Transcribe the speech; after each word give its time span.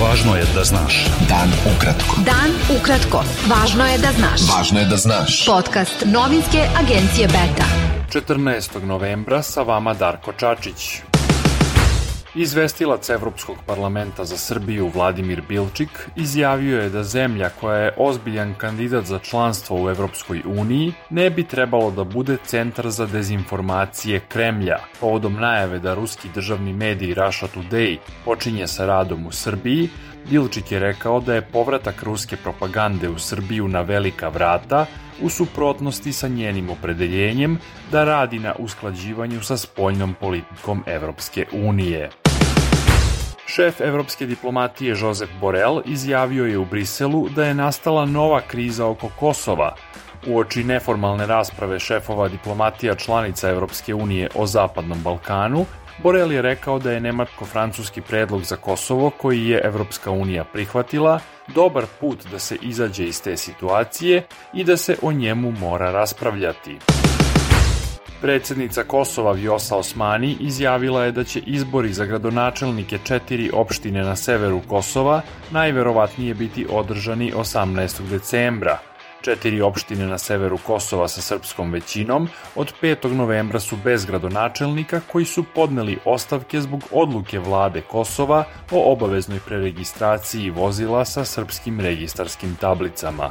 Važno 0.00 0.32
je 0.36 0.44
da 0.54 0.62
znaš. 0.64 1.06
Dan 1.28 1.50
ukratko. 1.74 2.16
Dan 2.24 2.54
ukratko. 2.76 3.20
Važno 3.50 3.84
je 3.84 3.98
da 3.98 4.12
znaš. 4.16 4.46
Važno 4.48 4.80
je 4.80 4.86
da 4.88 4.96
znaš. 4.96 5.44
Podcast 5.46 6.06
novinske 6.06 6.64
agencije 6.80 7.28
Beta. 7.28 7.68
14. 8.12 8.82
novembra 8.82 9.42
sa 9.42 9.62
vama 9.62 9.94
Darko 9.94 10.32
Čačić. 10.32 11.09
Izvestilac 12.34 13.08
Evropskog 13.10 13.56
parlamenta 13.66 14.24
za 14.24 14.36
Srbiju 14.36 14.90
Vladimir 14.94 15.42
Bilčik 15.48 16.08
izjavio 16.16 16.82
je 16.82 16.90
da 16.90 17.02
zemlja 17.02 17.50
koja 17.60 17.76
je 17.76 17.94
ozbiljan 17.96 18.54
kandidat 18.54 19.04
za 19.04 19.18
članstvo 19.18 19.84
u 19.84 19.90
Evropskoj 19.90 20.42
uniji 20.46 20.92
ne 21.10 21.30
bi 21.30 21.44
trebalo 21.44 21.90
da 21.90 22.04
bude 22.04 22.36
centar 22.44 22.90
za 22.90 23.06
dezinformacije 23.06 24.20
Kremlja. 24.28 24.78
Povodom 25.00 25.34
najave 25.34 25.78
da 25.78 25.94
ruski 25.94 26.28
državni 26.34 26.72
medij 26.72 27.14
Russia 27.14 27.48
Today 27.54 27.98
počinje 28.24 28.66
sa 28.66 28.86
radom 28.86 29.26
u 29.26 29.32
Srbiji, 29.32 29.88
Bilčik 30.30 30.72
je 30.72 30.78
rekao 30.78 31.20
da 31.20 31.34
je 31.34 31.42
povratak 31.42 32.02
ruske 32.02 32.36
propagande 32.36 33.08
u 33.08 33.18
Srbiju 33.18 33.68
na 33.68 33.80
velika 33.80 34.28
vrata 34.28 34.86
u 35.22 35.28
suprotnosti 35.28 36.12
sa 36.12 36.28
njenim 36.28 36.70
opredeljenjem 36.70 37.58
da 37.92 38.04
radi 38.04 38.38
na 38.38 38.54
usklađivanju 38.58 39.40
sa 39.40 39.56
spoljnom 39.56 40.14
politikom 40.20 40.82
Evropske 40.86 41.46
unije. 41.52 42.10
Šef 43.52 43.80
evropske 43.80 44.26
diplomatije 44.26 44.96
Josep 45.00 45.30
Borel 45.40 45.80
izjavio 45.84 46.44
je 46.46 46.58
u 46.58 46.64
Briselu 46.64 47.28
da 47.28 47.44
je 47.44 47.54
nastala 47.54 48.04
nova 48.06 48.40
kriza 48.40 48.86
oko 48.86 49.08
Kosova, 49.20 49.74
Uoči 50.26 50.64
neformalne 50.64 51.26
rasprave 51.26 51.78
šefova 51.78 52.28
diplomatija 52.28 52.94
članica 52.94 53.48
Evropske 53.48 53.94
unije 53.94 54.28
o 54.34 54.46
Zapadnom 54.46 55.02
Balkanu, 55.02 55.66
Borel 56.02 56.32
je 56.32 56.42
rekao 56.42 56.78
da 56.78 56.92
je 56.92 57.00
nemačko-francuski 57.00 58.00
predlog 58.00 58.42
za 58.42 58.56
Kosovo, 58.56 59.10
koji 59.10 59.46
je 59.46 59.60
Evropska 59.64 60.10
unija 60.10 60.44
prihvatila, 60.44 61.20
dobar 61.54 61.84
put 62.00 62.26
da 62.30 62.38
se 62.38 62.56
izađe 62.62 63.04
iz 63.04 63.22
te 63.22 63.36
situacije 63.36 64.26
i 64.54 64.64
da 64.64 64.76
se 64.76 64.96
o 65.02 65.12
njemu 65.12 65.50
mora 65.50 65.90
raspravljati. 65.90 66.78
Predsednica 68.20 68.82
Kosova 68.84 69.32
Vjosa 69.32 69.76
Osmani 69.76 70.36
izjavila 70.40 71.04
je 71.04 71.12
da 71.12 71.24
će 71.24 71.40
izbori 71.46 71.92
za 71.92 72.04
gradonačelnike 72.04 72.98
četiri 73.04 73.50
opštine 73.52 74.02
na 74.02 74.16
severu 74.16 74.60
Kosova 74.68 75.22
najverovatnije 75.50 76.34
biti 76.34 76.66
održani 76.70 77.32
18. 77.32 78.08
decembra. 78.10 78.78
Četiri 79.20 79.60
opštine 79.60 80.06
na 80.06 80.18
severu 80.18 80.58
Kosova 80.66 81.08
sa 81.08 81.20
srpskom 81.20 81.72
većinom 81.72 82.28
od 82.54 82.72
5. 82.82 83.12
novembra 83.12 83.60
su 83.60 83.76
bez 83.84 84.04
gradonačelnika 84.04 85.00
koji 85.12 85.24
su 85.24 85.44
podneli 85.54 85.98
ostavke 86.04 86.60
zbog 86.60 86.82
odluke 86.92 87.38
vlade 87.38 87.80
Kosova 87.80 88.44
o 88.70 88.92
obaveznoj 88.92 89.40
preregistraciji 89.46 90.50
vozila 90.50 91.04
sa 91.04 91.24
srpskim 91.24 91.80
registarskim 91.80 92.56
tablicama. 92.60 93.30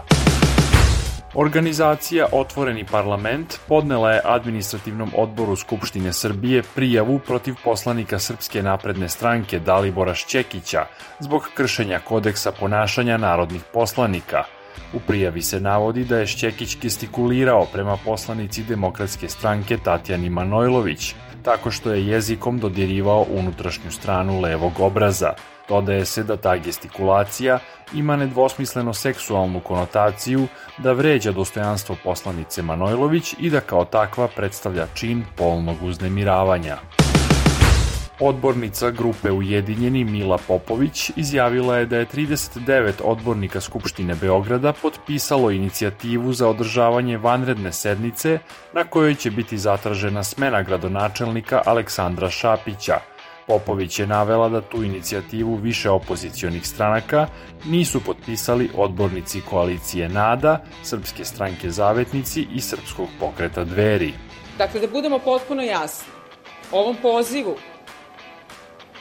Organizacija 1.33 2.27
Otvoreni 2.31 2.85
parlament 2.85 3.59
podnela 3.67 4.11
je 4.11 4.22
administrativnom 4.25 5.11
odboru 5.17 5.55
Skupštine 5.55 6.13
Srbije 6.13 6.63
prijavu 6.75 7.19
protiv 7.19 7.55
poslanika 7.63 8.19
Srpske 8.19 8.63
napredne 8.63 9.09
stranke 9.09 9.59
Dalibora 9.59 10.16
Šćekića 10.16 10.86
zbog 11.19 11.49
kršenja 11.53 11.99
kodeksa 11.99 12.52
ponašanja 12.52 13.17
narodnih 13.17 13.61
poslanika. 13.73 14.44
U 14.94 14.99
prijavi 15.08 15.41
se 15.41 15.59
navodi 15.59 16.05
da 16.05 16.17
je 16.17 16.27
Šćekić 16.27 16.77
gestikulirao 16.81 17.66
prema 17.73 17.97
poslanici 18.05 18.64
Demokratske 18.64 19.30
stranke 19.30 19.77
Tatjani 19.77 20.30
Manojlović, 20.30 21.16
tako 21.50 21.72
što 21.72 21.92
je 21.92 22.08
jezikom 22.08 22.59
dodirivao 22.59 23.25
unutrašnju 23.30 23.92
stranu 23.92 24.42
levog 24.42 24.80
obraza. 24.80 25.33
Dodaje 25.69 26.05
se 26.05 26.23
da 26.23 26.38
ta 26.38 26.58
gestikulacija 26.58 27.59
ima 27.94 28.16
nedvosmisleno 28.16 28.94
seksualnu 28.94 29.59
konotaciju, 29.59 30.47
da 30.77 30.92
vređa 30.92 31.31
dostojanstvo 31.31 31.95
poslanice 32.03 32.61
Manojlović 32.61 33.36
i 33.39 33.49
da 33.49 33.59
kao 33.59 33.86
takva 33.86 34.27
predstavlja 34.27 34.88
čin 34.93 35.26
polnog 35.36 35.83
uznemiravanja. 35.83 36.77
Odbornica 38.21 38.91
grupe 38.91 39.31
Ujedinjeni 39.31 40.03
Mila 40.03 40.37
Popović 40.47 41.11
izjavila 41.15 41.77
je 41.77 41.85
da 41.85 41.97
je 41.97 42.05
39 42.05 42.91
odbornika 43.03 43.61
Skupštine 43.61 44.15
Beograda 44.15 44.73
potpisalo 44.73 45.52
inicijativu 45.52 46.33
za 46.33 46.47
održavanje 46.47 47.17
vanredne 47.17 47.71
sednice 47.71 48.39
na 48.73 48.83
kojoj 48.83 49.15
će 49.15 49.31
biti 49.31 49.58
zatražena 49.58 50.23
smena 50.23 50.63
gradonačelnika 50.63 51.61
Aleksandra 51.65 52.29
Šapića. 52.29 52.99
Popović 53.47 53.99
je 53.99 54.08
navela 54.08 54.49
da 54.49 54.61
tu 54.61 54.83
inicijativu 54.83 55.55
više 55.55 55.89
opozicionih 55.89 56.67
stranaka 56.67 57.27
nisu 57.65 58.02
potpisali 58.03 58.69
odbornici 58.75 59.41
koalicije 59.41 60.09
NADA, 60.09 60.61
Srpske 60.83 61.25
stranke 61.25 61.69
Zavetnici 61.69 62.47
i 62.53 62.61
Srpskog 62.61 63.08
pokreta 63.19 63.63
Dveri. 63.63 64.13
Dakle, 64.58 64.79
da 64.81 64.87
budemo 64.87 65.19
potpuno 65.19 65.61
jasni, 65.61 66.08
ovom 66.71 66.95
pozivu 67.02 67.55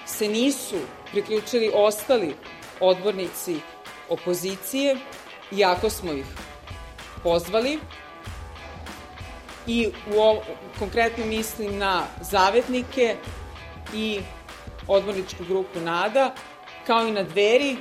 se 0.08 0.28
nisu 0.28 0.76
priključili 1.12 1.70
ostali 1.74 2.34
odbornici 2.80 3.56
opozicije, 4.08 4.96
iako 5.52 5.90
smo 5.90 6.12
ih 6.12 6.26
pozvali, 7.22 7.78
i 9.66 9.88
u 10.14 10.20
ovo, 10.20 10.42
konkretno 10.78 11.26
mislim 11.26 11.78
na 11.78 12.02
zavetnike 12.20 13.16
i 13.94 14.20
odborničku 14.86 15.44
grupu 15.48 15.80
NADA, 15.80 16.34
kao 16.86 17.06
i 17.06 17.12
na 17.12 17.22
dveri, 17.22 17.76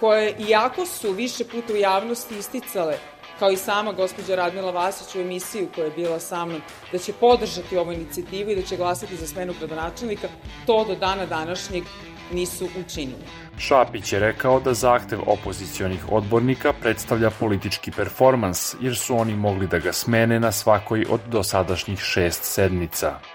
koje, 0.00 0.36
iako 0.48 0.86
su 0.86 1.12
više 1.12 1.44
puta 1.44 1.72
u 1.72 1.76
javnosti 1.76 2.38
isticale 2.38 2.98
kao 3.38 3.50
i 3.50 3.56
sama 3.56 3.92
gospođa 3.92 4.36
Radmila 4.36 4.70
Vasić 4.70 5.14
u 5.14 5.20
emisiju 5.20 5.68
koja 5.74 5.84
je 5.84 5.90
bila 5.90 6.20
sa 6.20 6.44
mnom, 6.44 6.60
da 6.92 6.98
će 6.98 7.12
podržati 7.12 7.76
ovu 7.76 7.92
inicijativu 7.92 8.50
i 8.50 8.56
da 8.56 8.62
će 8.62 8.76
glasati 8.76 9.16
za 9.16 9.26
smenu 9.26 9.54
gradonačelnika, 9.58 10.28
to 10.66 10.84
do 10.84 10.94
dana 10.94 11.26
današnjeg 11.26 11.84
nisu 12.32 12.68
učinili. 12.86 13.24
Šapić 13.58 14.12
je 14.12 14.20
rekao 14.20 14.60
da 14.60 14.74
zahtev 14.74 15.20
opozicionih 15.26 16.12
odbornika 16.12 16.72
predstavlja 16.72 17.30
politički 17.30 17.90
performans, 17.90 18.74
jer 18.80 18.96
su 18.96 19.16
oni 19.16 19.36
mogli 19.36 19.66
da 19.66 19.78
ga 19.78 19.92
smene 19.92 20.40
na 20.40 20.52
svakoj 20.52 21.06
od 21.10 21.20
dosadašnjih 21.30 22.00
šest 22.00 22.44
sednica. 22.44 23.33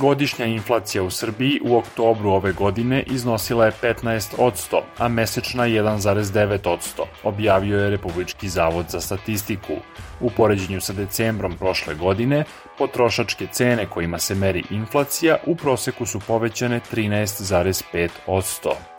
Godišnja 0.00 0.46
inflacija 0.46 1.02
u 1.02 1.10
Srbiji 1.10 1.60
u 1.64 1.76
oktobru 1.76 2.30
ove 2.30 2.52
godine 2.52 3.02
iznosila 3.06 3.66
je 3.66 3.72
15%, 3.82 4.80
a 4.98 5.08
mesečna 5.08 5.64
1,9%, 5.64 6.78
objavio 7.24 7.82
je 7.82 7.90
Republički 7.90 8.48
zavod 8.48 8.86
za 8.88 9.00
statistiku. 9.00 9.72
U 10.20 10.30
poređenju 10.30 10.80
sa 10.80 10.92
decembrom 10.92 11.56
prošle 11.56 11.94
godine, 11.94 12.44
potrošačke 12.78 13.46
cene 13.52 13.86
kojima 13.86 14.18
se 14.18 14.34
meri 14.34 14.64
inflacija 14.70 15.36
u 15.46 15.56
proseku 15.56 16.06
su 16.06 16.20
povećane 16.20 16.80
13,5%. 16.92 18.89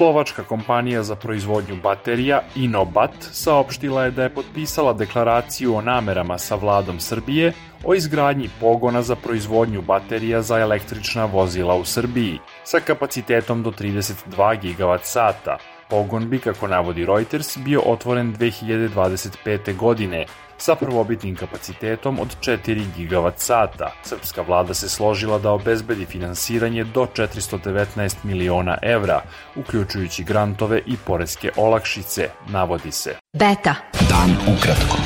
Slovačka 0.00 0.42
kompanija 0.42 1.02
za 1.02 1.14
proizvodnju 1.16 1.76
baterija 1.82 2.42
Inobat 2.56 3.10
saopštila 3.20 4.04
je 4.04 4.10
da 4.10 4.22
je 4.22 4.34
potpisala 4.34 4.92
deklaraciju 4.92 5.74
o 5.74 5.82
namerama 5.82 6.38
sa 6.38 6.54
vladom 6.54 7.00
Srbije 7.00 7.52
o 7.84 7.94
izgradnji 7.94 8.48
pogona 8.60 9.02
za 9.02 9.16
proizvodnju 9.16 9.82
baterija 9.82 10.42
za 10.42 10.58
električna 10.58 11.24
vozila 11.24 11.74
u 11.74 11.84
Srbiji 11.84 12.38
sa 12.64 12.80
kapacitetom 12.80 13.62
do 13.62 13.70
32 13.70 14.60
gigavat 14.60 15.04
sata. 15.04 15.58
Pogon 15.90 16.28
bi, 16.28 16.38
kako 16.38 16.66
navodi 16.66 17.06
Reuters, 17.06 17.58
bio 17.58 17.80
otvoren 17.80 18.36
2025. 18.36 19.76
godine 19.76 20.26
sa 20.58 20.74
prvobitnim 20.74 21.36
kapacitetom 21.36 22.20
od 22.20 22.36
4 22.40 22.84
gigavat 22.96 23.38
sata. 23.38 23.92
Srpska 24.02 24.42
vlada 24.42 24.74
se 24.74 24.88
složila 24.88 25.38
da 25.38 25.50
obezbedi 25.50 26.06
finansiranje 26.06 26.84
do 26.84 27.06
419 27.16 28.16
miliona 28.22 28.78
evra, 28.82 29.22
uključujući 29.56 30.24
grantove 30.24 30.82
i 30.86 30.96
poreske 31.06 31.50
olakšice, 31.56 32.28
navodi 32.48 32.92
se. 32.92 33.14
Beta. 33.32 33.74
Dan 34.08 34.56
ukratko. 34.56 34.96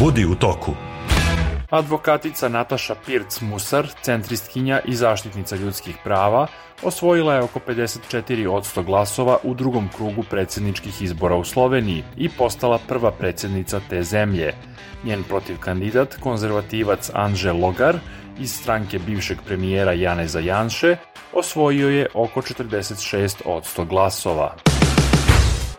Budi 0.00 0.24
u 0.24 0.34
toku. 0.34 0.85
Advokatica 1.70 2.48
Nataša 2.48 2.94
Pirc-Musar, 3.06 3.86
centristkinja 4.02 4.80
i 4.84 4.94
zaštitnica 4.94 5.56
ljudskih 5.56 5.96
prava, 6.04 6.46
osvojila 6.82 7.34
je 7.34 7.42
oko 7.42 7.60
54% 7.66 8.84
glasova 8.84 9.38
u 9.42 9.54
drugom 9.54 9.88
krugu 9.96 10.22
predsedničkih 10.30 11.02
izbora 11.02 11.36
u 11.36 11.44
Sloveniji 11.44 12.04
i 12.16 12.28
postala 12.28 12.78
prva 12.88 13.10
predsednica 13.10 13.80
te 13.90 14.02
zemlje. 14.02 14.54
Njen 15.04 15.22
protiv 15.22 15.58
kandidat, 15.60 16.16
konzervativac 16.20 17.10
Anže 17.14 17.52
Logar, 17.52 17.98
iz 18.38 18.52
stranke 18.52 18.98
bivšeg 18.98 19.38
premijera 19.46 19.92
Janeza 19.92 20.40
Janše, 20.40 20.96
osvojio 21.32 21.88
je 21.88 22.06
oko 22.14 22.40
46% 22.40 23.86
glasova. 23.86 24.75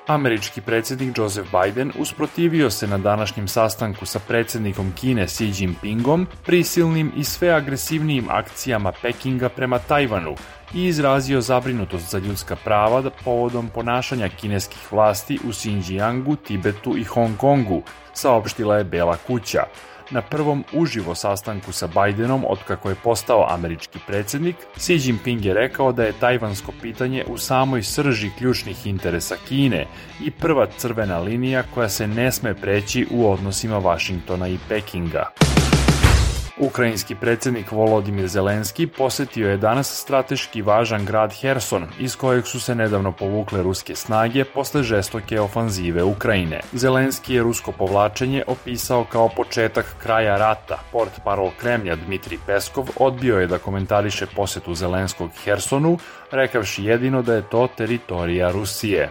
Američki 0.08 0.62
predsednik 0.62 1.18
Joseph 1.18 1.50
Biden 1.52 1.92
usprotivio 2.00 2.70
se 2.70 2.88
na 2.88 2.98
današnjem 2.98 3.48
sastanku 3.48 4.06
sa 4.06 4.20
predsednikom 4.20 4.92
Kine 5.00 5.28
Xi 5.28 5.54
Jinpingom 5.58 6.28
prisilnim 6.46 7.12
i 7.16 7.24
sve 7.24 7.50
agresivnijim 7.50 8.26
akcijama 8.30 8.92
Pekinga 9.02 9.50
prema 9.50 9.80
Tajvanu 9.80 10.36
i 10.74 10.86
izrazio 10.86 11.42
zabrinutost 11.42 12.12
za 12.12 12.18
ljudska 12.18 12.56
prava 12.56 13.02
da 13.02 13.10
povodom 13.10 13.70
ponašanja 13.74 14.30
kineskih 14.30 14.92
vlasti 14.92 15.40
u 15.48 15.52
Xinjiangu, 15.52 16.36
Tibetu 16.36 16.98
i 16.98 17.04
Hong 17.04 17.38
Kongu, 17.38 17.82
saopštila 18.14 18.78
je 18.78 18.84
Bela 18.84 19.18
kuća 19.28 19.64
na 20.12 20.22
prvom 20.22 20.64
uživo 20.74 21.16
sastanku 21.16 21.72
sa 21.72 21.88
Bidenom 21.88 22.46
otkako 22.48 22.90
je 22.90 22.96
postao 22.96 23.48
američki 23.50 24.00
predsednik, 24.08 24.56
Xi 24.78 25.00
Jinping 25.08 25.46
je 25.46 25.54
rekao 25.54 25.92
da 25.92 26.04
je 26.04 26.14
tajvansko 26.20 26.72
pitanje 26.82 27.26
u 27.28 27.38
samoj 27.38 27.84
srži 27.84 28.32
ključnih 28.38 28.88
interesa 28.88 29.36
Kine 29.48 29.86
i 30.26 30.32
prva 30.32 30.68
crvena 30.78 31.20
linija 31.20 31.64
koja 31.74 31.90
se 31.90 32.08
ne 32.08 32.32
sme 32.32 32.54
preći 32.54 33.08
u 33.12 33.32
odnosima 33.32 33.78
Vašingtona 33.78 34.48
i 34.48 34.58
Pekinga. 34.70 35.47
Ukrajinski 36.60 37.16
predsednik 37.16 37.72
Volodimir 37.72 38.28
Zelenski 38.28 38.88
posetio 38.88 39.50
je 39.50 39.58
danas 39.58 40.02
strateški 40.02 40.62
važan 40.62 41.06
grad 41.06 41.34
Herson, 41.42 41.88
iz 42.00 42.16
kojeg 42.16 42.48
su 42.48 42.60
se 42.60 42.76
nedavno 42.76 43.12
povukle 43.12 43.64
ruske 43.64 43.96
snage 43.96 44.44
posle 44.46 44.84
žestoke 44.84 45.40
ofanzive 45.42 46.04
Ukrajine. 46.04 46.60
Zelenski 46.74 47.34
je 47.34 47.44
rusko 47.44 47.72
povlačenje 47.72 48.44
opisao 48.48 49.04
kao 49.04 49.30
početak 49.30 49.96
kraja 50.04 50.38
rata. 50.38 50.80
Port 50.92 51.12
parol 51.24 51.52
Kremlja 51.60 51.96
Dmitri 51.96 52.38
Peskov 52.46 52.90
odbio 53.00 53.40
je 53.40 53.48
da 53.48 53.58
komentariše 53.58 54.26
posetu 54.36 54.76
Zelenskog 54.76 55.32
Hersonu, 55.44 55.98
rekavši 56.32 56.84
jedino 56.84 57.22
da 57.22 57.36
je 57.36 57.50
to 57.50 57.68
teritorija 57.78 58.52
Rusije. 58.52 59.10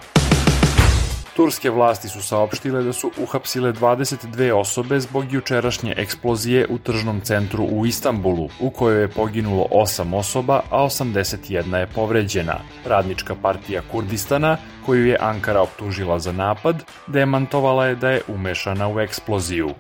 Turske 1.37 1.71
vlasti 1.71 2.09
su 2.09 2.23
saopštile 2.23 2.83
da 2.83 2.93
su 2.93 3.11
uhapsile 3.23 3.73
22 3.73 4.53
osobe 4.53 5.00
zbog 5.00 5.33
jučerašnje 5.33 5.94
eksplozije 5.97 6.67
u 6.71 6.79
tržnom 6.79 7.21
centru 7.21 7.65
u 7.65 7.87
Istanbulu, 7.87 8.49
u 8.61 8.71
kojoj 8.71 9.00
je 9.00 9.09
poginulo 9.09 9.67
8 9.71 10.15
osoba, 10.15 10.61
a 10.71 10.83
81 10.85 11.77
je 11.77 11.87
povređena. 11.87 12.56
Radnička 12.87 13.35
partija 13.43 13.83
Kurdistana, 13.93 14.56
koju 14.87 15.06
je 15.06 15.19
Ankara 15.21 15.61
optužila 15.61 16.19
za 16.19 16.33
napad, 16.33 16.85
demantovala 17.06 17.87
je 17.87 17.94
da 17.94 18.11
je 18.11 18.23
umešana 18.29 18.89
u 18.89 19.00
eksploziju. 19.00 19.71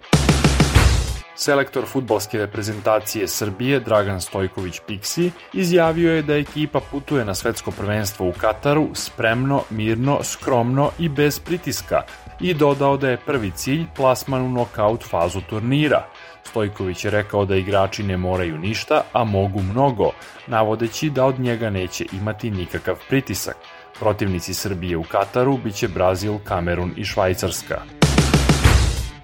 Selektor 1.38 1.84
futbalske 1.86 2.38
reprezentacije 2.38 3.28
Srbije 3.28 3.80
Dragan 3.80 4.20
Stojković 4.20 4.80
Piksi 4.86 5.30
izjavio 5.52 6.12
je 6.12 6.22
da 6.22 6.36
ekipa 6.36 6.80
putuje 6.90 7.24
na 7.24 7.34
svetsko 7.34 7.70
prvenstvo 7.70 8.28
u 8.28 8.32
Kataru 8.32 8.88
spremno, 8.94 9.62
mirno, 9.70 10.22
skromno 10.22 10.90
i 10.98 11.08
bez 11.08 11.40
pritiska 11.40 12.02
i 12.40 12.54
dodao 12.54 12.96
da 12.96 13.10
je 13.10 13.20
prvi 13.26 13.50
cilj 13.50 13.84
plasman 13.96 14.42
u 14.42 14.48
nokaut 14.48 15.04
fazu 15.04 15.40
turnira. 15.40 16.06
Stojković 16.44 17.04
je 17.04 17.10
rekao 17.10 17.44
da 17.44 17.56
igrači 17.56 18.02
ne 18.02 18.16
moraju 18.16 18.58
ništa, 18.58 19.02
a 19.12 19.24
mogu 19.24 19.62
mnogo, 19.62 20.10
navodeći 20.46 21.10
da 21.10 21.24
od 21.24 21.40
njega 21.40 21.70
neće 21.70 22.04
imati 22.12 22.50
nikakav 22.50 22.96
pritisak. 23.08 23.56
Protivnici 23.98 24.54
Srbije 24.54 24.96
u 24.96 25.02
Kataru 25.02 25.56
biće 25.64 25.88
Brazil, 25.88 26.38
Kamerun 26.44 26.92
i 26.96 27.04
Švajcarska. 27.04 28.05